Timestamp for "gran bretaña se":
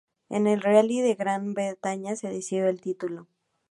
1.13-2.29